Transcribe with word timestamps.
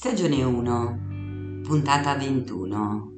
Stagione 0.00 0.44
1, 0.44 1.62
puntata 1.64 2.14
21. 2.14 3.10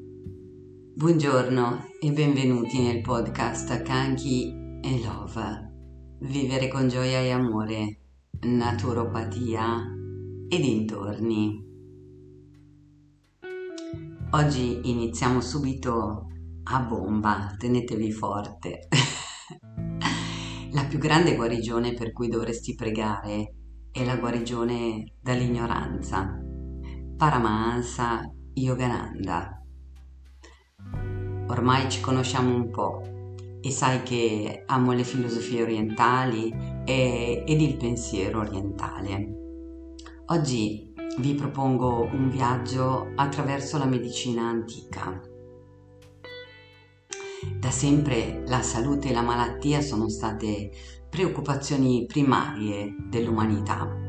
Buongiorno 0.95 1.85
e 2.01 2.11
benvenuti 2.11 2.81
nel 2.81 3.03
podcast 3.03 3.83
Kanki 3.83 4.81
e 4.83 5.03
Love. 5.05 6.17
Vivere 6.21 6.69
con 6.69 6.89
gioia 6.89 7.21
e 7.21 7.33
amore, 7.33 8.01
naturopatia 8.47 9.77
e 10.49 10.59
dintorni. 10.59 11.63
Oggi 14.31 14.81
iniziamo 14.83 15.43
subito 15.43 16.29
a 16.63 16.81
bomba, 16.81 17.57
tenetevi 17.59 18.11
forte. 18.11 18.89
La 20.73 20.87
più 20.87 20.99
grande 20.99 21.37
guarigione 21.37 21.93
per 21.93 22.13
cui 22.13 22.29
dovresti 22.29 22.75
pregare 22.75 23.55
è 23.93 24.03
la 24.05 24.17
guarigione 24.17 25.17
dall'ignoranza 25.21 26.45
Paramahansa 27.21 28.33
Yogananda. 28.55 29.63
Ormai 31.49 31.91
ci 31.91 32.01
conosciamo 32.01 32.55
un 32.55 32.71
po' 32.71 33.03
e 33.61 33.71
sai 33.71 34.03
che 34.03 34.63
amo 34.65 34.93
le 34.93 35.05
filosofie 35.05 35.61
orientali 35.61 36.51
e, 36.87 37.45
ed 37.47 37.61
il 37.61 37.77
pensiero 37.77 38.41
orientale. 38.41 39.35
Oggi 40.29 40.95
vi 41.19 41.35
propongo 41.35 42.09
un 42.11 42.31
viaggio 42.31 43.13
attraverso 43.17 43.77
la 43.77 43.85
medicina 43.85 44.49
antica. 44.49 45.21
Da 47.59 47.71
sempre 47.71 48.45
la 48.47 48.63
salute 48.63 49.11
e 49.11 49.13
la 49.13 49.21
malattia 49.21 49.83
sono 49.83 50.09
state 50.09 50.71
preoccupazioni 51.11 52.07
primarie 52.07 52.95
dell'umanità. 53.11 54.09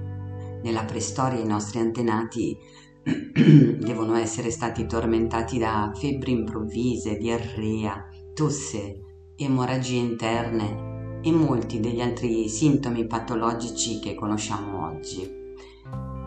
Nella 0.63 0.85
preistoria 0.85 1.39
i 1.39 1.47
nostri 1.47 1.79
antenati 1.79 2.55
devono 3.03 4.15
essere 4.15 4.51
stati 4.51 4.85
tormentati 4.85 5.57
da 5.57 5.91
febbri 5.95 6.31
improvvise, 6.31 7.17
diarrea, 7.17 8.07
tosse, 8.33 8.99
emorragie 9.35 9.97
interne 9.97 11.19
e 11.21 11.31
molti 11.31 11.79
degli 11.79 12.01
altri 12.01 12.47
sintomi 12.47 13.05
patologici 13.07 13.99
che 13.99 14.15
conosciamo 14.15 14.85
oggi. 14.85 15.39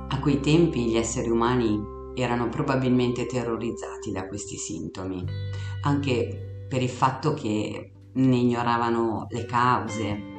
A 0.08 0.20
quei 0.20 0.40
tempi 0.40 0.86
gli 0.86 0.96
esseri 0.96 1.30
umani 1.30 1.80
erano 2.14 2.48
probabilmente 2.48 3.26
terrorizzati 3.26 4.12
da 4.12 4.26
questi 4.26 4.56
sintomi, 4.56 5.24
anche 5.82 6.66
per 6.68 6.82
il 6.82 6.88
fatto 6.88 7.34
che 7.34 7.92
ne 8.12 8.36
ignoravano 8.36 9.26
le 9.30 9.44
cause 9.44 10.32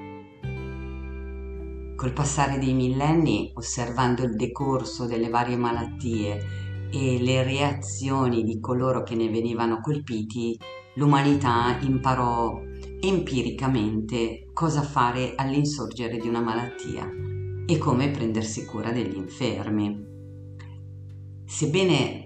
Col 2.06 2.14
passare 2.14 2.59
dei 2.59 2.75
millenni, 2.75 3.50
osservando 3.56 4.22
il 4.22 4.36
decorso 4.36 5.08
delle 5.08 5.28
varie 5.28 5.56
malattie 5.56 6.88
e 6.92 7.17
le 7.20 7.42
reazioni 7.42 8.44
di 8.44 8.59
coloro 8.59 9.02
che 9.02 9.16
ne 9.16 9.28
venivano 9.28 9.80
colpiti, 9.81 10.56
l'umanità 10.98 11.80
imparò 11.81 12.61
empiricamente 13.00 14.52
cosa 14.53 14.83
fare 14.83 15.33
all'insorgere 15.36 16.20
di 16.20 16.28
una 16.28 16.42
malattia 16.42 17.09
e 17.66 17.78
come 17.80 18.11
prendersi 18.11 18.67
cura 18.67 18.92
degli 18.92 19.16
infermi. 19.16 20.06
Sebbene 21.44 22.26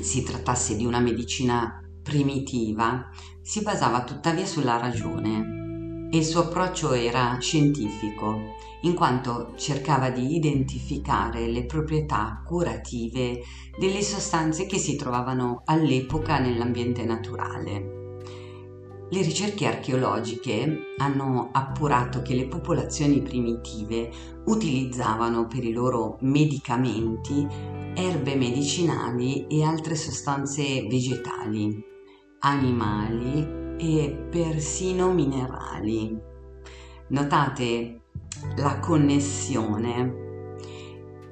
si 0.00 0.24
trattasse 0.24 0.74
di 0.74 0.84
una 0.84 0.98
medicina 0.98 1.80
primitiva, 2.02 3.10
si 3.40 3.62
basava 3.62 4.02
tuttavia 4.02 4.44
sulla 4.44 4.76
ragione 4.76 5.65
il 6.10 6.24
suo 6.24 6.42
approccio 6.42 6.92
era 6.92 7.36
scientifico, 7.40 8.54
in 8.82 8.94
quanto 8.94 9.54
cercava 9.56 10.10
di 10.10 10.36
identificare 10.36 11.48
le 11.48 11.64
proprietà 11.64 12.42
curative 12.44 13.42
delle 13.76 14.02
sostanze 14.02 14.66
che 14.66 14.78
si 14.78 14.94
trovavano 14.94 15.62
all'epoca 15.64 16.38
nell'ambiente 16.38 17.04
naturale. 17.04 17.94
Le 19.08 19.22
ricerche 19.22 19.66
archeologiche 19.66 20.94
hanno 20.98 21.50
appurato 21.52 22.22
che 22.22 22.34
le 22.34 22.46
popolazioni 22.46 23.20
primitive 23.20 24.10
utilizzavano 24.46 25.46
per 25.46 25.64
i 25.64 25.72
loro 25.72 26.18
medicamenti 26.20 27.46
erbe 27.94 28.34
medicinali 28.34 29.46
e 29.46 29.64
altre 29.64 29.94
sostanze 29.94 30.86
vegetali, 30.88 31.82
animali 32.40 33.65
e 33.78 34.26
persino 34.30 35.12
minerali. 35.12 36.18
Notate 37.08 38.00
la 38.56 38.78
connessione. 38.78 40.24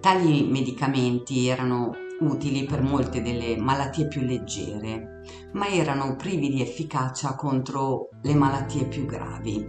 Tali 0.00 0.46
medicamenti 0.48 1.48
erano 1.48 1.92
utili 2.20 2.64
per 2.64 2.82
molte 2.82 3.22
delle 3.22 3.56
malattie 3.56 4.06
più 4.06 4.22
leggere, 4.22 5.22
ma 5.52 5.66
erano 5.68 6.16
privi 6.16 6.50
di 6.50 6.60
efficacia 6.60 7.34
contro 7.34 8.08
le 8.22 8.34
malattie 8.34 8.86
più 8.86 9.06
gravi. 9.06 9.66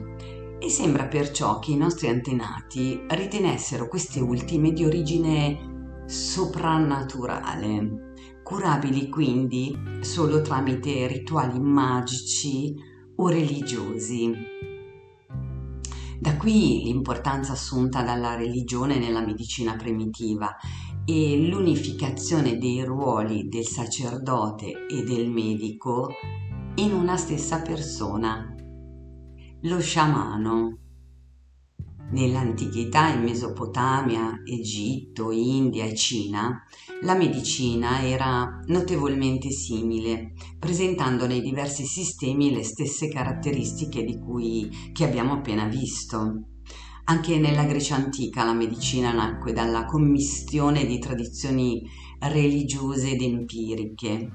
E 0.59 0.69
sembra 0.69 1.05
perciò 1.05 1.59
che 1.59 1.71
i 1.71 1.77
nostri 1.77 2.07
antenati 2.07 3.05
ritenessero 3.09 3.87
queste 3.87 4.19
ultime 4.19 4.71
di 4.71 4.85
origine 4.85 6.03
soprannaturale 6.05 8.13
curabili 8.45 9.09
quindi 9.09 9.75
solo 10.01 10.41
tramite 10.41 11.07
rituali 11.07 11.59
magici 11.59 12.75
o 13.15 13.27
religiosi. 13.27 14.31
Da 16.19 16.37
qui 16.37 16.83
l'importanza 16.83 17.53
assunta 17.53 18.03
dalla 18.03 18.35
religione 18.35 18.99
nella 18.99 19.25
medicina 19.25 19.75
primitiva 19.75 20.55
e 21.05 21.47
l'unificazione 21.47 22.59
dei 22.59 22.83
ruoli 22.83 23.47
del 23.47 23.65
sacerdote 23.65 24.85
e 24.91 25.03
del 25.03 25.27
medico 25.27 26.11
in 26.75 26.93
una 26.93 27.17
stessa 27.17 27.63
persona, 27.63 28.53
lo 29.61 29.79
sciamano. 29.79 30.84
Nell'antichità 32.11 33.09
in 33.09 33.23
Mesopotamia, 33.23 34.41
Egitto, 34.45 35.31
India 35.31 35.85
e 35.85 35.95
Cina, 35.95 36.63
la 37.01 37.15
medicina 37.15 38.03
era 38.03 38.61
notevolmente 38.67 39.49
simile, 39.49 40.33
presentando 40.59 41.25
nei 41.25 41.41
diversi 41.41 41.83
sistemi 41.83 42.53
le 42.53 42.63
stesse 42.63 43.09
caratteristiche 43.09 44.03
di 44.03 44.19
cui 44.19 44.69
che 44.93 45.03
abbiamo 45.03 45.33
appena 45.33 45.65
visto. 45.65 46.43
Anche 47.05 47.37
nella 47.37 47.65
Grecia 47.65 47.95
antica 47.95 48.43
la 48.43 48.53
medicina 48.53 49.11
nacque 49.11 49.51
dalla 49.51 49.85
commistione 49.85 50.85
di 50.85 50.99
tradizioni 50.99 51.83
religiose 52.19 53.11
ed 53.11 53.21
empiriche. 53.21 54.31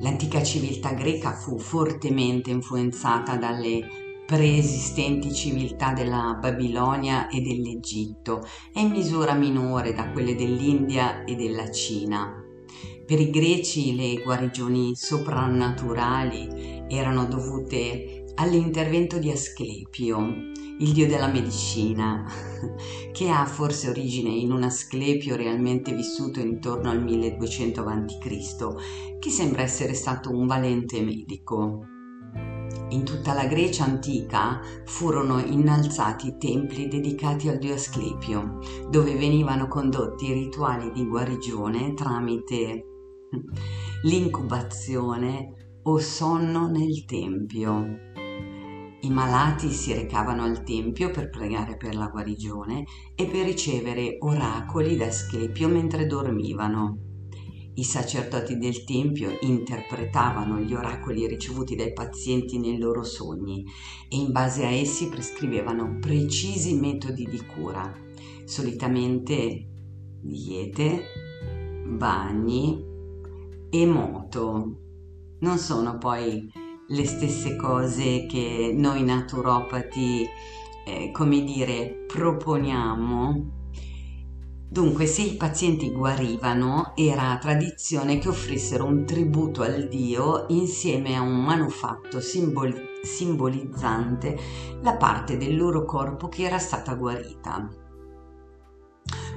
L'antica 0.00 0.42
civiltà 0.42 0.92
greca 0.92 1.32
fu 1.32 1.58
fortemente 1.58 2.50
influenzata 2.50 3.36
dalle 3.36 4.01
preesistenti 4.26 5.32
civiltà 5.32 5.92
della 5.92 6.38
Babilonia 6.40 7.28
e 7.28 7.40
dell'Egitto 7.40 8.46
e 8.72 8.80
in 8.80 8.90
misura 8.90 9.34
minore 9.34 9.92
da 9.92 10.10
quelle 10.10 10.34
dell'India 10.34 11.24
e 11.24 11.34
della 11.34 11.70
Cina. 11.70 12.42
Per 13.04 13.20
i 13.20 13.30
greci 13.30 13.94
le 13.94 14.22
guarigioni 14.22 14.94
soprannaturali 14.94 16.84
erano 16.88 17.26
dovute 17.26 18.24
all'intervento 18.36 19.18
di 19.18 19.30
Asclepio, 19.30 20.18
il 20.78 20.92
dio 20.92 21.06
della 21.06 21.26
medicina, 21.26 22.24
che 23.12 23.28
ha 23.28 23.44
forse 23.44 23.90
origine 23.90 24.30
in 24.30 24.52
un 24.52 24.62
Asclepio 24.62 25.36
realmente 25.36 25.92
vissuto 25.94 26.40
intorno 26.40 26.90
al 26.90 27.02
1200 27.02 27.84
a.C., 27.84 29.18
che 29.18 29.30
sembra 29.30 29.62
essere 29.62 29.94
stato 29.94 30.30
un 30.30 30.46
valente 30.46 31.02
medico 31.02 31.86
in 32.92 33.04
tutta 33.04 33.32
la 33.32 33.46
Grecia 33.46 33.84
antica 33.84 34.60
furono 34.84 35.38
innalzati 35.40 36.36
templi 36.36 36.88
dedicati 36.88 37.48
al 37.48 37.58
dio 37.58 37.74
Asclepio, 37.74 38.58
dove 38.90 39.16
venivano 39.16 39.66
condotti 39.66 40.32
rituali 40.32 40.92
di 40.92 41.06
guarigione 41.06 41.94
tramite 41.94 42.84
l'incubazione 44.02 45.78
o 45.84 45.98
sonno 45.98 46.68
nel 46.68 47.04
tempio. 47.06 48.10
I 49.00 49.10
malati 49.10 49.70
si 49.70 49.92
recavano 49.94 50.44
al 50.44 50.62
tempio 50.62 51.10
per 51.10 51.28
pregare 51.28 51.76
per 51.76 51.96
la 51.96 52.06
guarigione 52.06 52.84
e 53.16 53.26
per 53.26 53.44
ricevere 53.44 54.16
oracoli 54.20 54.96
da 54.96 55.06
Asclepio 55.06 55.68
mentre 55.68 56.06
dormivano. 56.06 57.11
I 57.74 57.84
sacerdoti 57.84 58.58
del 58.58 58.84
Tempio 58.84 59.38
interpretavano 59.40 60.58
gli 60.58 60.74
oracoli 60.74 61.26
ricevuti 61.26 61.74
dai 61.74 61.94
pazienti 61.94 62.58
nei 62.58 62.76
loro 62.76 63.02
sogni 63.02 63.64
e 64.10 64.16
in 64.16 64.30
base 64.30 64.66
a 64.66 64.70
essi 64.70 65.08
prescrivevano 65.08 65.96
precisi 65.98 66.74
metodi 66.74 67.24
di 67.24 67.42
cura, 67.46 67.90
solitamente 68.44 69.68
diete, 70.20 71.02
bagni 71.88 72.84
e 73.70 73.86
moto. 73.86 74.76
Non 75.40 75.56
sono 75.56 75.96
poi 75.96 76.46
le 76.88 77.06
stesse 77.06 77.56
cose 77.56 78.26
che 78.26 78.74
noi 78.76 79.02
naturopati, 79.02 80.26
eh, 80.84 81.10
come 81.10 81.42
dire, 81.42 82.04
proponiamo 82.06 83.61
Dunque, 84.72 85.04
se 85.04 85.20
i 85.20 85.34
pazienti 85.34 85.92
guarivano, 85.92 86.94
era 86.96 87.36
tradizione 87.38 88.16
che 88.16 88.28
offrissero 88.28 88.86
un 88.86 89.04
tributo 89.04 89.60
al 89.60 89.86
dio 89.86 90.46
insieme 90.48 91.14
a 91.14 91.20
un 91.20 91.44
manufatto 91.44 92.22
simbol- 92.22 93.00
simbolizzante 93.02 94.34
la 94.80 94.94
parte 94.94 95.36
del 95.36 95.58
loro 95.58 95.84
corpo 95.84 96.30
che 96.30 96.44
era 96.44 96.58
stata 96.58 96.94
guarita. 96.94 97.68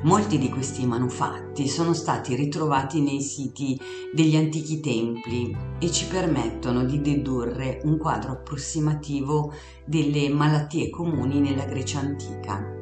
Molti 0.04 0.38
di 0.38 0.48
questi 0.48 0.86
manufatti 0.86 1.68
sono 1.68 1.92
stati 1.92 2.34
ritrovati 2.34 3.02
nei 3.02 3.20
siti 3.20 3.78
degli 4.14 4.38
antichi 4.38 4.80
templi 4.80 5.54
e 5.80 5.92
ci 5.92 6.06
permettono 6.08 6.86
di 6.86 7.02
dedurre 7.02 7.82
un 7.84 7.98
quadro 7.98 8.32
approssimativo 8.32 9.52
delle 9.86 10.30
malattie 10.30 10.90
comuni 10.90 11.42
nella 11.42 11.66
Grecia 11.66 12.00
antica 12.00 12.75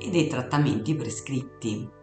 e 0.00 0.10
dei 0.10 0.26
trattamenti 0.26 0.94
prescritti. 0.94 1.98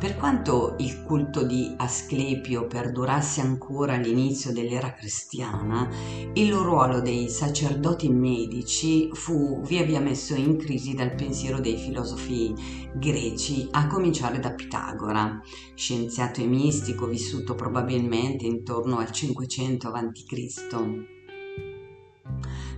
Per 0.00 0.16
quanto 0.16 0.76
il 0.78 1.02
culto 1.02 1.44
di 1.44 1.74
Asclepio 1.76 2.66
perdurasse 2.66 3.42
ancora 3.42 3.94
all'inizio 3.94 4.50
dell'era 4.50 4.94
cristiana, 4.94 5.90
il 6.32 6.54
ruolo 6.54 7.02
dei 7.02 7.28
sacerdoti 7.28 8.08
medici 8.08 9.10
fu 9.12 9.60
via 9.60 9.84
via 9.84 10.00
messo 10.00 10.34
in 10.34 10.56
crisi 10.56 10.94
dal 10.94 11.14
pensiero 11.14 11.60
dei 11.60 11.76
filosofi 11.76 12.54
greci, 12.94 13.68
a 13.72 13.86
cominciare 13.88 14.38
da 14.38 14.54
Pitagora, 14.54 15.38
scienziato 15.74 16.40
e 16.40 16.46
mistico 16.46 17.06
vissuto 17.06 17.54
probabilmente 17.54 18.46
intorno 18.46 18.96
al 18.98 19.10
500 19.10 19.88
a.C. 19.88 21.19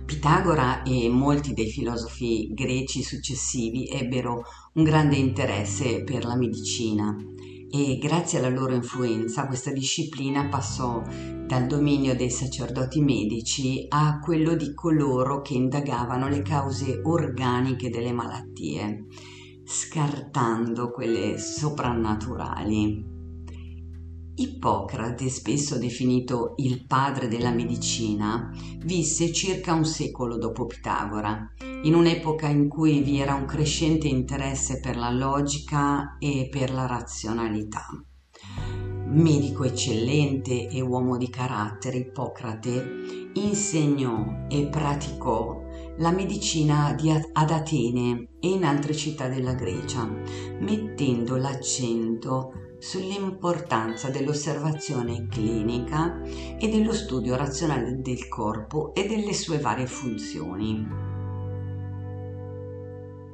Pitagora 0.05 0.83
e 0.83 1.09
molti 1.09 1.53
dei 1.53 1.69
filosofi 1.69 2.51
greci 2.53 3.01
successivi 3.01 3.87
ebbero 3.87 4.43
un 4.73 4.83
grande 4.83 5.15
interesse 5.15 6.03
per 6.03 6.25
la 6.25 6.35
medicina 6.35 7.15
e 7.69 7.97
grazie 7.97 8.37
alla 8.37 8.49
loro 8.49 8.75
influenza 8.75 9.47
questa 9.47 9.71
disciplina 9.71 10.47
passò 10.47 11.01
dal 11.47 11.65
dominio 11.65 12.15
dei 12.15 12.29
sacerdoti 12.29 13.01
medici 13.01 13.85
a 13.89 14.19
quello 14.19 14.55
di 14.55 14.73
coloro 14.73 15.41
che 15.41 15.55
indagavano 15.55 16.27
le 16.27 16.43
cause 16.43 17.01
organiche 17.03 17.89
delle 17.89 18.11
malattie, 18.11 19.05
scartando 19.63 20.91
quelle 20.91 21.39
soprannaturali. 21.39 23.12
Ippocrate, 24.35 25.29
spesso 25.29 25.77
definito 25.77 26.53
il 26.57 26.85
padre 26.87 27.27
della 27.27 27.51
medicina, 27.51 28.51
visse 28.79 29.31
circa 29.31 29.73
un 29.73 29.85
secolo 29.85 30.37
dopo 30.37 30.65
Pitagora, 30.65 31.53
in 31.83 31.93
un'epoca 31.93 32.47
in 32.47 32.67
cui 32.67 33.01
vi 33.03 33.19
era 33.19 33.35
un 33.35 33.45
crescente 33.45 34.07
interesse 34.07 34.79
per 34.79 34.97
la 34.97 35.11
logica 35.11 36.17
e 36.17 36.47
per 36.49 36.73
la 36.73 36.87
razionalità. 36.87 37.85
Medico 39.05 39.63
eccellente 39.63 40.67
e 40.67 40.81
uomo 40.81 41.17
di 41.17 41.29
carattere, 41.29 41.97
Ippocrate 41.97 43.29
insegnò 43.33 44.47
e 44.49 44.65
praticò 44.65 45.61
la 45.97 46.09
medicina 46.11 46.87
ad 46.87 47.51
Atene 47.51 48.29
e 48.39 48.49
in 48.49 48.65
altre 48.65 48.95
città 48.95 49.27
della 49.27 49.53
Grecia, 49.53 50.09
mettendo 50.59 51.35
l'accento 51.35 52.53
sull'importanza 52.83 54.09
dell'osservazione 54.09 55.27
clinica 55.29 56.21
e 56.59 56.67
dello 56.67 56.91
studio 56.91 57.37
razionale 57.37 58.01
del 58.01 58.27
corpo 58.27 58.93
e 58.93 59.07
delle 59.07 59.31
sue 59.31 59.57
varie 59.57 59.87
funzioni. 59.87 60.85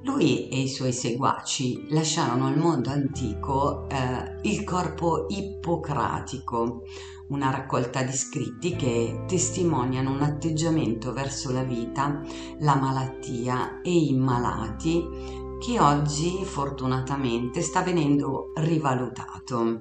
Lui 0.04 0.50
e 0.50 0.62
i 0.62 0.68
suoi 0.68 0.94
seguaci 0.94 1.88
lasciarono 1.90 2.46
al 2.46 2.58
mondo 2.58 2.92
antico 2.92 3.90
eh, 3.90 4.40
il 4.44 4.64
corpo 4.64 5.26
ippocratico, 5.28 6.84
una 7.30 7.50
raccolta 7.50 8.04
di 8.04 8.14
scritti 8.14 8.76
che 8.76 9.24
testimoniano 9.28 10.12
un 10.12 10.22
atteggiamento 10.22 11.12
verso 11.12 11.52
la 11.52 11.64
vita, 11.64 12.22
la 12.60 12.76
malattia 12.76 13.82
e 13.82 13.92
i 13.92 14.14
malati 14.14 15.39
che 15.60 15.78
oggi 15.78 16.46
fortunatamente 16.46 17.62
sta 17.62 17.82
venendo 17.82 18.54
rivalutato. 18.56 19.80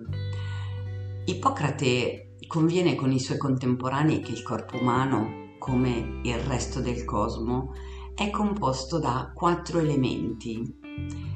Ippocrate 1.24 2.34
conviene 2.48 2.96
con 2.96 3.12
i 3.12 3.20
suoi 3.20 3.38
contemporanei 3.38 4.20
che 4.20 4.32
il 4.32 4.42
corpo 4.42 4.76
umano, 4.76 5.54
come 5.58 6.20
il 6.24 6.34
resto 6.34 6.80
del 6.80 7.04
cosmo, 7.04 7.72
è 8.14 8.28
composto 8.30 8.98
da 8.98 9.30
quattro 9.32 9.78
elementi, 9.78 10.60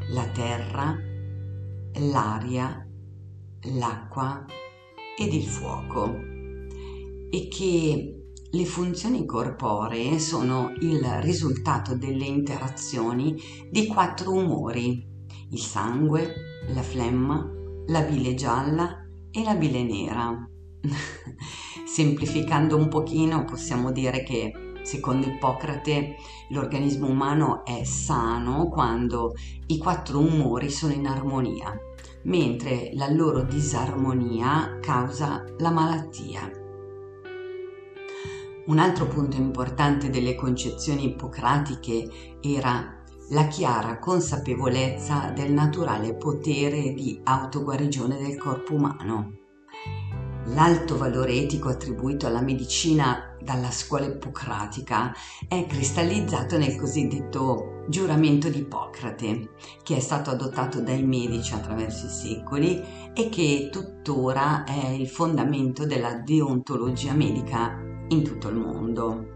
la 0.09 0.27
terra, 0.31 0.97
l'aria, 2.01 2.85
l'acqua 3.79 4.45
ed 5.17 5.33
il 5.33 5.45
fuoco, 5.45 6.17
e 7.31 7.49
che 7.49 8.22
le 8.55 8.67
funzioni 8.67 9.25
corporee 9.25 10.19
sono 10.19 10.73
il 10.81 11.03
risultato 11.21 11.97
delle 11.97 12.27
interazioni 12.27 13.41
di 13.71 13.87
quattro 13.87 14.33
umori, 14.33 15.03
il 15.51 15.59
sangue, 15.59 16.35
la 16.69 16.83
flemma, 16.83 17.51
la 17.87 18.03
bile 18.03 18.35
gialla 18.35 19.07
e 19.31 19.43
la 19.43 19.55
bile 19.55 19.83
nera. 19.83 20.47
Semplificando 21.87 22.77
un 22.77 22.89
pochino 22.89 23.45
possiamo 23.45 23.91
dire 23.91 24.23
che 24.23 24.53
secondo 24.83 25.29
Ippocrate 25.29 26.17
l'organismo 26.51 27.09
umano 27.09 27.65
è 27.65 27.85
sano 27.85 28.69
quando 28.69 29.33
i 29.69 29.79
quattro 29.79 30.19
umori 30.19 30.69
sono 30.69 30.93
in 30.93 31.07
armonia, 31.07 31.75
mentre 32.25 32.91
la 32.93 33.09
loro 33.09 33.45
disarmonia 33.45 34.79
causa 34.83 35.43
la 35.57 35.71
malattia. 35.71 36.62
Un 38.65 38.79
altro 38.79 39.07
punto 39.09 39.37
importante 39.37 40.09
delle 40.09 40.37
concezioni 40.37 41.07
ippocratiche 41.07 42.39
era 42.41 43.03
la 43.31 43.49
chiara 43.49 43.99
consapevolezza 43.99 45.33
del 45.35 45.53
naturale 45.53 46.15
potere 46.15 46.93
di 46.93 47.21
autoguarigione 47.25 48.19
del 48.19 48.39
corpo 48.39 48.75
umano. 48.75 49.33
L'alto 50.47 50.97
valore 50.97 51.35
etico 51.35 51.71
attribuito 51.71 52.27
alla 52.27 52.41
medicina 52.41 53.37
dalla 53.41 53.71
scuola 53.71 54.07
ippocratica 54.07 55.13
è 55.49 55.67
cristallizzato 55.67 56.57
nel 56.57 56.77
cosiddetto 56.77 57.85
giuramento 57.89 58.49
di 58.49 58.59
Ippocrate, 58.59 59.51
che 59.83 59.97
è 59.97 60.01
stato 60.01 60.31
adottato 60.31 60.81
dai 60.81 61.03
medici 61.05 61.53
attraverso 61.53 62.07
i 62.07 62.11
secoli 62.11 62.81
e 63.13 63.29
che 63.29 63.71
tuttora 63.73 64.65
è 64.65 64.89
il 64.89 65.09
fondamento 65.09 65.85
della 65.85 66.15
deontologia 66.15 67.13
medica 67.13 67.91
in 68.13 68.23
tutto 68.23 68.49
il 68.49 68.57
mondo. 68.57 69.27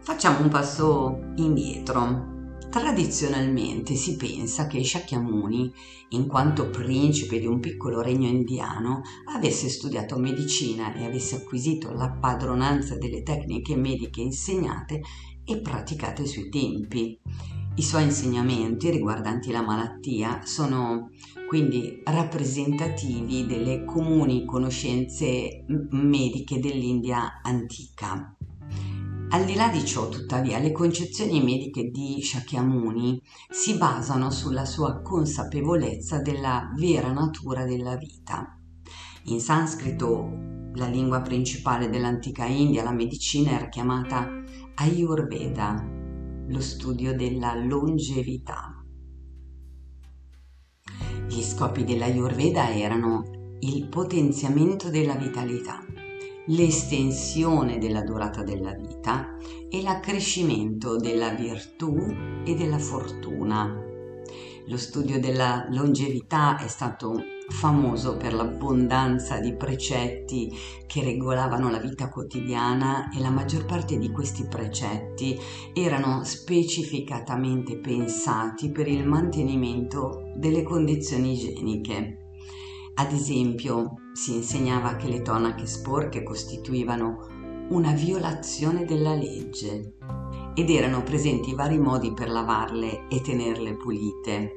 Facciamo 0.00 0.40
un 0.40 0.48
passo 0.48 1.32
indietro. 1.36 2.34
Tradizionalmente 2.70 3.94
si 3.94 4.16
pensa 4.16 4.66
che 4.66 4.84
Shakyamuni, 4.84 5.72
in 6.10 6.26
quanto 6.26 6.68
principe 6.70 7.38
di 7.38 7.46
un 7.46 7.58
piccolo 7.58 8.00
regno 8.00 8.28
indiano, 8.28 9.02
avesse 9.34 9.68
studiato 9.68 10.18
medicina 10.18 10.94
e 10.94 11.04
avesse 11.04 11.36
acquisito 11.36 11.92
la 11.92 12.10
padronanza 12.10 12.96
delle 12.96 13.22
tecniche 13.22 13.76
mediche 13.76 14.20
insegnate 14.20 15.00
e 15.44 15.60
praticate 15.60 16.22
ai 16.22 16.28
suoi 16.28 16.48
tempi. 16.48 17.18
I 17.78 17.82
suoi 17.82 18.04
insegnamenti 18.04 18.88
riguardanti 18.88 19.52
la 19.52 19.60
malattia 19.60 20.40
sono 20.44 21.10
quindi 21.46 22.00
rappresentativi 22.04 23.44
delle 23.44 23.84
comuni 23.84 24.46
conoscenze 24.46 25.66
mediche 25.90 26.58
dell'India 26.58 27.42
antica. 27.42 28.34
Al 29.28 29.44
di 29.44 29.54
là 29.54 29.68
di 29.68 29.84
ciò, 29.84 30.08
tuttavia, 30.08 30.58
le 30.58 30.72
concezioni 30.72 31.42
mediche 31.42 31.90
di 31.90 32.22
Shakyamuni 32.22 33.20
si 33.50 33.76
basano 33.76 34.30
sulla 34.30 34.64
sua 34.64 35.02
consapevolezza 35.02 36.22
della 36.22 36.72
vera 36.78 37.12
natura 37.12 37.66
della 37.66 37.96
vita. 37.96 38.58
In 39.24 39.40
sanscrito, 39.40 40.70
la 40.76 40.86
lingua 40.86 41.20
principale 41.20 41.90
dell'antica 41.90 42.46
India, 42.46 42.82
la 42.82 42.92
medicina 42.92 43.50
era 43.50 43.68
chiamata 43.68 44.26
Ayurveda, 44.76 46.05
lo 46.48 46.60
studio 46.60 47.14
della 47.14 47.54
longevità. 47.54 48.84
Gli 51.28 51.42
scopi 51.42 51.84
dell'Ayurveda 51.84 52.72
erano 52.72 53.56
il 53.60 53.88
potenziamento 53.88 54.88
della 54.88 55.16
vitalità, 55.16 55.84
l'estensione 56.46 57.78
della 57.78 58.02
durata 58.02 58.44
della 58.44 58.74
vita 58.74 59.36
e 59.68 59.82
l'accrescimento 59.82 60.96
della 60.96 61.30
virtù 61.30 61.96
e 62.44 62.54
della 62.54 62.78
fortuna. 62.78 63.82
Lo 64.68 64.76
studio 64.76 65.18
della 65.18 65.66
longevità 65.70 66.58
è 66.58 66.68
stato 66.68 67.34
famoso 67.48 68.16
per 68.16 68.34
l'abbondanza 68.34 69.38
di 69.38 69.54
precetti 69.54 70.52
che 70.86 71.02
regolavano 71.02 71.70
la 71.70 71.78
vita 71.78 72.08
quotidiana 72.08 73.10
e 73.10 73.20
la 73.20 73.30
maggior 73.30 73.64
parte 73.64 73.98
di 73.98 74.10
questi 74.10 74.46
precetti 74.46 75.38
erano 75.72 76.24
specificatamente 76.24 77.78
pensati 77.78 78.70
per 78.70 78.88
il 78.88 79.06
mantenimento 79.06 80.32
delle 80.34 80.62
condizioni 80.62 81.32
igieniche. 81.32 82.18
Ad 82.94 83.12
esempio, 83.12 83.94
si 84.12 84.34
insegnava 84.36 84.96
che 84.96 85.08
le 85.08 85.22
tonache 85.22 85.66
sporche 85.66 86.22
costituivano 86.22 87.66
una 87.68 87.92
violazione 87.92 88.84
della 88.84 89.14
legge 89.14 89.94
ed 90.54 90.70
erano 90.70 91.02
presenti 91.02 91.54
vari 91.54 91.78
modi 91.78 92.12
per 92.14 92.30
lavarle 92.30 93.06
e 93.08 93.20
tenerle 93.20 93.76
pulite. 93.76 94.52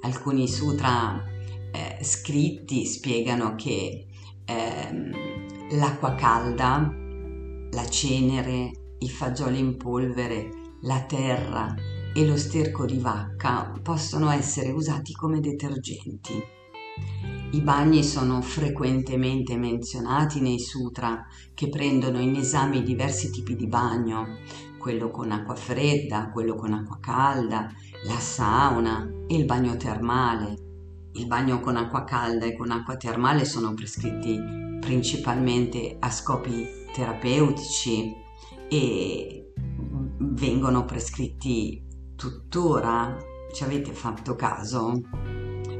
Alcuni 0.00 0.48
sutra 0.48 1.36
eh, 1.72 2.02
scritti 2.02 2.84
spiegano 2.86 3.54
che 3.54 4.06
eh, 4.44 5.76
l'acqua 5.76 6.14
calda, 6.14 6.92
la 7.70 7.88
cenere, 7.88 8.70
i 8.98 9.08
fagioli 9.08 9.58
in 9.58 9.76
polvere, 9.76 10.50
la 10.82 11.02
terra 11.02 11.74
e 12.14 12.26
lo 12.26 12.36
sterco 12.36 12.84
di 12.84 12.98
vacca 12.98 13.72
possono 13.82 14.30
essere 14.30 14.70
usati 14.70 15.12
come 15.12 15.40
detergenti. 15.40 16.42
I 17.50 17.60
bagni 17.62 18.02
sono 18.02 18.42
frequentemente 18.42 19.56
menzionati 19.56 20.40
nei 20.40 20.58
sutra 20.58 21.26
che 21.54 21.68
prendono 21.68 22.20
in 22.20 22.36
esame 22.36 22.82
diversi 22.82 23.30
tipi 23.30 23.56
di 23.56 23.66
bagno, 23.66 24.38
quello 24.78 25.10
con 25.10 25.30
acqua 25.30 25.54
fredda, 25.54 26.30
quello 26.30 26.54
con 26.56 26.72
acqua 26.74 26.98
calda, 27.00 27.70
la 28.04 28.18
sauna 28.18 29.08
e 29.26 29.34
il 29.34 29.44
bagno 29.44 29.76
termale. 29.76 30.67
Il 31.12 31.26
bagno 31.26 31.60
con 31.60 31.76
acqua 31.76 32.04
calda 32.04 32.46
e 32.46 32.56
con 32.56 32.70
acqua 32.70 32.96
termale 32.96 33.44
sono 33.44 33.74
prescritti 33.74 34.38
principalmente 34.80 35.96
a 35.98 36.10
scopi 36.10 36.66
terapeutici 36.92 38.14
e 38.68 39.52
vengono 40.18 40.84
prescritti 40.84 41.84
tuttora. 42.16 43.16
Ci 43.52 43.64
avete 43.64 43.92
fatto 43.92 44.34
caso? 44.34 45.00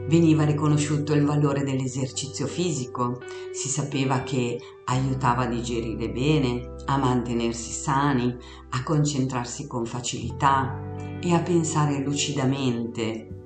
Veniva 0.09 0.45
riconosciuto 0.45 1.13
il 1.13 1.25
valore 1.25 1.65
dell'esercizio 1.65 2.47
fisico, 2.47 3.21
si 3.53 3.69
sapeva 3.69 4.23
che 4.23 4.59
aiutava 4.87 5.43
a 5.43 5.49
digerire 5.49 6.11
bene, 6.11 6.77
a 6.87 6.97
mantenersi 6.97 7.73
sani, 7.73 8.35
a 8.71 8.83
concentrarsi 8.83 9.67
con 9.67 9.85
facilità 9.85 10.81
e 11.21 11.35
a 11.35 11.43
pensare 11.43 12.03
lucidamente. 12.03 13.38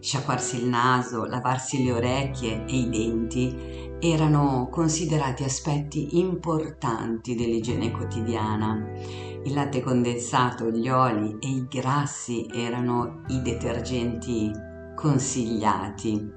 Sciacquarsi 0.00 0.62
il 0.62 0.66
naso, 0.66 1.26
lavarsi 1.26 1.84
le 1.84 1.92
orecchie 1.92 2.64
e 2.64 2.76
i 2.76 2.88
denti 2.88 3.88
erano 4.00 4.68
considerati 4.70 5.44
aspetti 5.44 6.18
importanti 6.18 7.34
dell'igiene 7.34 7.90
quotidiana. 7.90 8.82
Il 9.44 9.52
latte 9.52 9.82
condensato, 9.82 10.70
gli 10.70 10.88
oli 10.88 11.36
e 11.38 11.48
i 11.48 11.66
grassi 11.68 12.48
erano 12.50 13.24
i 13.28 13.42
detergenti 13.42 14.50
consigliati. 14.96 16.32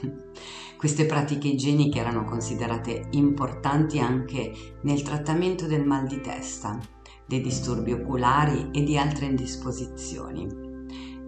Queste 0.76 1.06
pratiche 1.06 1.48
igieniche 1.48 1.98
erano 1.98 2.24
considerate 2.24 3.08
importanti 3.12 3.98
anche 3.98 4.52
nel 4.82 5.02
trattamento 5.02 5.66
del 5.66 5.84
mal 5.84 6.06
di 6.06 6.20
testa, 6.20 6.78
dei 7.26 7.40
disturbi 7.40 7.92
oculari 7.92 8.68
e 8.70 8.82
di 8.82 8.96
altre 8.96 9.26
indisposizioni. 9.26 10.46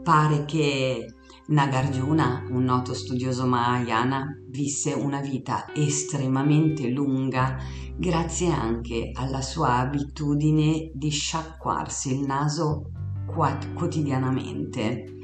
Pare 0.03 0.45
che 0.45 1.15
Nagarjuna, 1.51 2.47
un 2.51 2.63
noto 2.63 2.95
studioso 2.95 3.45
Mahayana, 3.45 4.41
visse 4.47 4.93
una 4.93 5.21
vita 5.21 5.67
estremamente 5.75 6.89
lunga 6.89 7.57
grazie 7.97 8.53
anche 8.53 9.11
alla 9.13 9.43
sua 9.43 9.79
abitudine 9.79 10.93
di 10.95 11.11
sciacquarsi 11.11 12.15
il 12.15 12.25
naso 12.25 12.93
quotidianamente. 13.27 15.17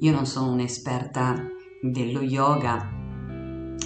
Io 0.00 0.10
non 0.10 0.24
sono 0.24 0.52
un'esperta 0.52 1.34
dello 1.82 2.22
yoga, 2.22 3.03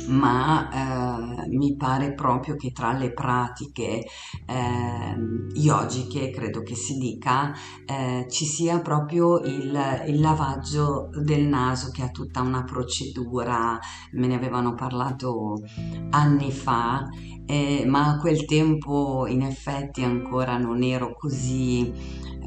ma 0.08 1.44
eh, 1.44 1.48
mi 1.56 1.76
pare 1.76 2.14
proprio 2.14 2.56
che 2.56 2.72
tra 2.72 2.92
le 2.92 3.12
pratiche 3.12 4.04
eh, 4.46 5.16
yogiche, 5.54 6.30
credo 6.30 6.62
che 6.62 6.74
si 6.74 6.98
dica, 6.98 7.52
eh, 7.86 8.26
ci 8.28 8.44
sia 8.44 8.80
proprio 8.80 9.38
il, 9.40 10.04
il, 10.06 10.20
lavaggio 10.20 11.08
del 11.22 11.46
naso 11.46 11.90
che 11.90 12.02
ha 12.02 12.10
tutta 12.10 12.40
una 12.40 12.64
procedura, 12.64 13.78
me 14.12 14.26
ne 14.26 14.34
avevano 14.34 14.74
parlato 14.74 15.62
anni 16.10 16.52
fa, 16.52 17.06
eh, 17.46 17.84
ma 17.86 18.10
a 18.10 18.18
quel 18.18 18.44
tempo 18.44 19.26
in 19.26 19.42
effetti 19.42 20.02
ancora 20.02 20.58
non 20.58 20.82
ero 20.82 21.14
così 21.14 21.90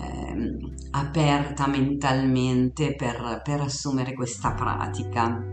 eh, 0.01 0.58
aperta 0.91 1.68
mentalmente 1.68 2.96
per, 2.96 3.41
per, 3.44 3.62
assumere 3.62 4.13
questa 4.13 4.53
pratica. 4.53 5.44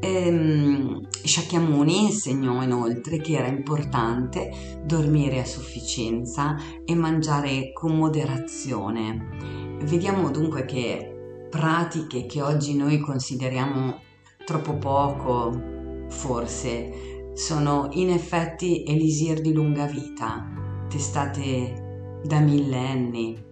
Ehm, 0.00 1.08
Shakyamuni 1.10 2.04
insegnò 2.04 2.62
inoltre 2.62 3.18
che 3.18 3.36
era 3.36 3.48
importante 3.48 4.80
dormire 4.84 5.40
a 5.40 5.44
sufficienza 5.44 6.56
e 6.84 6.94
mangiare 6.94 7.72
con 7.72 7.96
moderazione. 7.96 9.76
Vediamo 9.82 10.30
dunque 10.30 10.64
che 10.64 11.46
pratiche 11.50 12.26
che 12.26 12.42
oggi 12.42 12.76
noi 12.76 13.00
consideriamo 13.00 14.00
troppo 14.44 14.76
poco, 14.76 16.06
forse, 16.08 17.30
sono 17.34 17.88
in 17.92 18.10
effetti 18.10 18.84
elisir 18.84 19.40
di 19.40 19.52
lunga 19.52 19.86
vita, 19.86 20.46
testate 20.88 22.20
da 22.24 22.40
millenni 22.40 23.47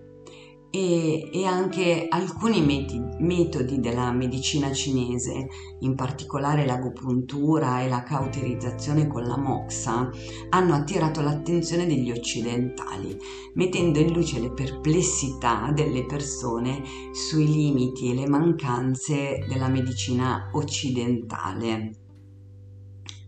e, 0.77 1.31
e 1.33 1.47
anche 1.47 2.07
alcuni 2.07 2.61
metodi, 2.61 3.03
metodi 3.21 3.81
della 3.81 4.13
medicina 4.13 4.71
cinese, 4.73 5.47
in 5.81 5.95
particolare 5.95 6.67
l'agopuntura 6.67 7.81
e 7.81 7.89
la 7.89 8.03
cauterizzazione 8.03 9.07
con 9.07 9.23
la 9.25 9.39
moxa, 9.39 10.11
hanno 10.51 10.75
attirato 10.75 11.23
l'attenzione 11.23 11.87
degli 11.87 12.11
occidentali, 12.11 13.17
mettendo 13.55 14.01
in 14.01 14.13
luce 14.13 14.39
le 14.39 14.53
perplessità 14.53 15.71
delle 15.73 16.05
persone 16.05 16.83
sui 17.13 17.47
limiti 17.47 18.11
e 18.11 18.15
le 18.15 18.29
mancanze 18.29 19.47
della 19.49 19.69
medicina 19.69 20.51
occidentale. 20.53 21.93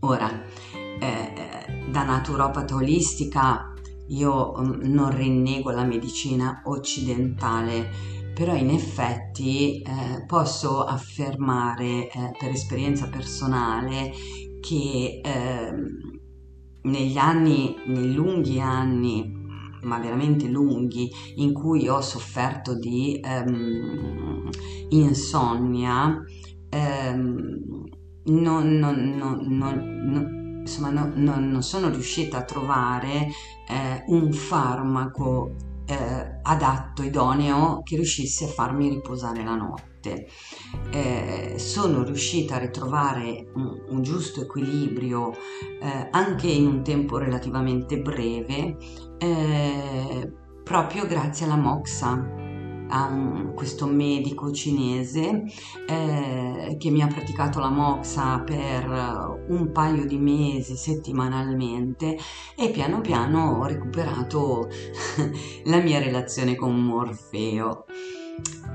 Ora, 0.01 0.45
eh, 1.01 1.91
da 1.91 2.05
naturopata 2.05 2.75
olistica 2.75 3.73
io 4.09 4.55
mm, 4.59 4.81
non 4.83 5.15
rinnego 5.15 5.71
la 5.71 5.85
medicina 5.85 6.63
occidentale, 6.65 7.91
però 8.35 8.55
in 8.55 8.71
effetti 8.71 9.81
eh, 9.83 10.25
posso 10.27 10.85
affermare 10.85 12.09
eh, 12.09 12.11
per 12.39 12.51
esperienza 12.51 13.09
personale 13.09 14.13
che 14.61 15.21
eh, 15.23 15.73
negli 16.83 17.17
anni, 17.17 17.75
nei 17.87 18.15
lunghi 18.15 18.61
anni, 18.61 19.37
ma 19.83 19.99
veramente 19.99 20.47
lunghi, 20.49 21.11
in 21.37 21.53
cui 21.53 21.89
ho 21.89 22.01
sofferto 22.01 22.75
di 22.75 23.21
ehm, 23.23 24.49
insonnia, 24.91 26.23
ehm, 26.69 27.87
non, 28.25 28.79
non, 28.79 29.15
non, 29.17 30.38
insomma 30.69 30.91
no, 30.91 31.11
no, 31.15 31.41
non 31.41 31.63
sono 31.63 31.89
riuscita 31.89 32.39
a 32.39 32.45
trovare 32.45 33.29
eh, 33.67 34.05
un 34.09 34.31
farmaco 34.33 35.55
eh, 35.87 36.39
adatto, 36.43 37.03
idoneo, 37.03 37.83
che 37.83 37.97
riuscisse 37.97 38.45
a 38.45 38.49
farmi 38.49 38.91
riposare 38.91 39.43
la 39.43 39.55
notte. 39.55 40.29
Eh, 40.91 41.55
sono 41.57 42.05
riuscita 42.05 42.57
a 42.57 42.59
ritrovare 42.59 43.51
un, 43.55 43.83
un 43.89 44.03
giusto 44.03 44.43
equilibrio 44.43 45.33
eh, 45.33 46.09
anche 46.11 46.47
in 46.47 46.67
un 46.67 46.83
tempo 46.85 47.17
relativamente 47.17 47.99
breve, 48.01 48.77
eh, 49.19 50.33
proprio 50.63 51.07
grazie 51.07 51.47
alla 51.47 51.57
moxa 51.57 52.48
a 52.89 53.51
questo 53.55 53.87
medico 53.87 54.51
cinese 54.53 55.45
eh, 55.87 56.77
che 56.79 56.91
mi 56.91 57.03
ha 57.03 57.07
praticato 57.07 57.61
la 57.61 57.71
moxa 57.71 58.41
per 58.41 59.45
un 59.49 59.71
paio 59.73 60.07
di 60.07 60.19
mesi 60.19 60.77
settimanalmente 60.77 62.17
e 62.57 62.71
piano 62.71 63.01
piano 63.01 63.59
ho 63.59 63.67
recuperato 63.67 64.69
la 65.65 65.79
mia 65.79 65.99
relazione 65.99 66.55
con 66.55 66.75
Morfeo. 66.81 67.85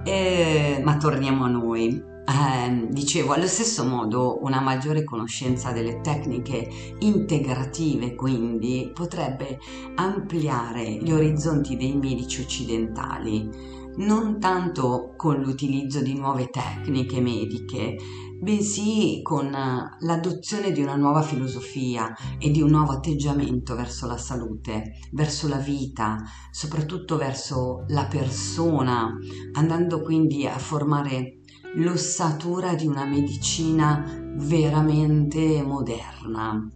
Eh, 0.03 0.81
ma 0.83 0.97
torniamo 0.97 1.45
a 1.45 1.49
noi. 1.49 2.12
Eh, 2.25 2.87
dicevo, 2.89 3.33
allo 3.33 3.47
stesso 3.47 3.83
modo 3.83 4.39
una 4.43 4.61
maggiore 4.61 5.03
conoscenza 5.03 5.71
delle 5.73 5.99
tecniche 5.99 6.95
integrative 6.99 8.15
quindi 8.15 8.89
potrebbe 8.93 9.59
ampliare 9.95 10.99
gli 11.01 11.11
orizzonti 11.11 11.75
dei 11.75 11.95
medici 11.95 12.41
occidentali. 12.41 13.81
Non 13.95 14.39
tanto 14.39 15.13
con 15.17 15.41
l'utilizzo 15.41 16.01
di 16.01 16.15
nuove 16.15 16.49
tecniche 16.49 17.19
mediche, 17.19 17.97
bensì 18.39 19.21
con 19.21 19.51
l'adozione 19.51 20.71
di 20.71 20.81
una 20.81 20.95
nuova 20.95 21.21
filosofia 21.21 22.13
e 22.39 22.51
di 22.51 22.61
un 22.61 22.71
nuovo 22.71 22.93
atteggiamento 22.93 23.75
verso 23.75 24.07
la 24.07 24.17
salute, 24.17 24.97
verso 25.11 25.47
la 25.47 25.57
vita, 25.57 26.17
soprattutto 26.51 27.17
verso 27.17 27.85
la 27.89 28.05
persona, 28.05 29.13
andando 29.53 30.01
quindi 30.01 30.47
a 30.47 30.57
formare 30.57 31.39
l'ossatura 31.75 32.75
di 32.75 32.85
una 32.85 33.05
medicina 33.05 34.05
veramente 34.35 35.63
moderna. 35.63 36.69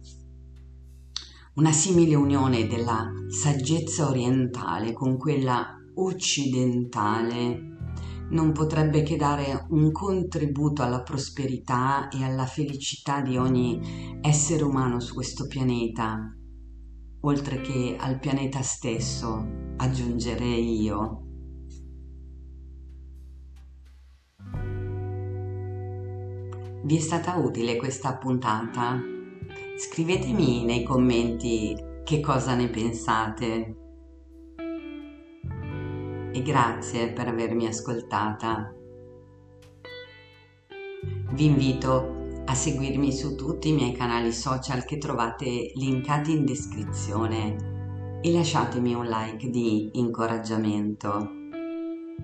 Una 1.54 1.72
simile 1.72 2.14
unione 2.14 2.66
della 2.66 3.08
saggezza 3.28 4.08
orientale 4.08 4.92
con 4.92 5.16
quella 5.16 5.76
occidentale 5.94 7.76
non 8.30 8.52
potrebbe 8.52 9.02
che 9.02 9.16
dare 9.16 9.66
un 9.70 9.90
contributo 9.90 10.82
alla 10.82 11.02
prosperità 11.02 12.08
e 12.08 12.24
alla 12.24 12.46
felicità 12.46 13.20
di 13.20 13.36
ogni 13.36 14.18
essere 14.20 14.64
umano 14.64 15.00
su 15.00 15.14
questo 15.14 15.46
pianeta, 15.46 16.18
oltre 17.20 17.60
che 17.60 17.96
al 17.98 18.18
pianeta 18.18 18.62
stesso, 18.62 19.46
aggiungerei 19.76 20.82
io. 20.82 21.27
Vi 26.80 26.96
è 26.96 27.00
stata 27.00 27.34
utile 27.34 27.76
questa 27.76 28.16
puntata? 28.16 29.02
Scrivetemi 29.76 30.64
nei 30.64 30.84
commenti 30.84 31.76
che 32.04 32.20
cosa 32.20 32.54
ne 32.54 32.68
pensate. 32.68 33.76
E 36.32 36.42
grazie 36.42 37.08
per 37.12 37.26
avermi 37.26 37.66
ascoltata. 37.66 38.72
Vi 41.32 41.44
invito 41.44 42.42
a 42.44 42.54
seguirmi 42.54 43.12
su 43.12 43.34
tutti 43.34 43.70
i 43.70 43.74
miei 43.74 43.92
canali 43.92 44.32
social 44.32 44.84
che 44.84 44.98
trovate 44.98 45.72
linkati 45.74 46.30
in 46.30 46.44
descrizione 46.44 48.20
e 48.22 48.32
lasciatemi 48.32 48.94
un 48.94 49.06
like 49.06 49.50
di 49.50 49.90
incoraggiamento. 49.94 51.37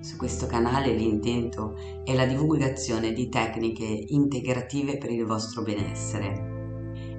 Su 0.00 0.16
questo 0.16 0.46
canale 0.46 0.92
l'intento 0.92 1.76
è 2.04 2.14
la 2.14 2.26
divulgazione 2.26 3.12
di 3.12 3.28
tecniche 3.28 3.84
integrative 3.84 4.98
per 4.98 5.10
il 5.10 5.24
vostro 5.24 5.62
benessere. 5.62 6.52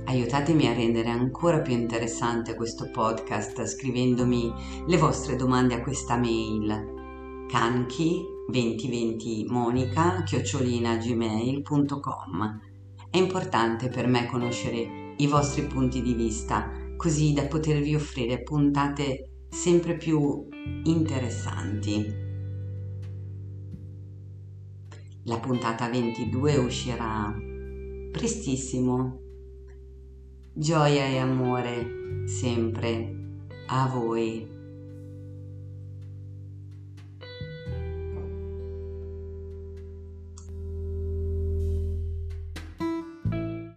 Aiutatemi 0.05 0.67
a 0.67 0.73
rendere 0.73 1.09
ancora 1.09 1.61
più 1.61 1.73
interessante 1.73 2.53
questo 2.53 2.91
podcast 2.91 3.65
scrivendomi 3.65 4.53
le 4.85 4.97
vostre 4.97 5.35
domande 5.35 5.73
a 5.73 5.81
questa 5.81 6.15
mail 6.15 7.47
canchi 7.47 8.23
2020 8.47 9.45
monica 9.49 10.21
chiocciolina 10.23 10.97
gmail.com 10.97 12.59
È 13.09 13.17
importante 13.17 13.89
per 13.89 14.07
me 14.07 14.27
conoscere 14.27 15.13
i 15.17 15.27
vostri 15.27 15.65
punti 15.65 16.01
di 16.01 16.13
vista 16.13 16.69
così 16.97 17.33
da 17.33 17.45
potervi 17.45 17.95
offrire 17.95 18.43
puntate 18.43 19.45
sempre 19.49 19.95
più 19.95 20.47
interessanti. 20.83 22.24
La 25.27 25.39
puntata 25.39 25.89
22 25.89 26.57
uscirà 26.57 27.35
prestissimo. 28.11 29.21
Gioia 30.53 31.07
e 31.07 31.17
amore 31.17 32.27
sempre 32.27 33.39
a 33.65 33.87
voi. 33.87 34.54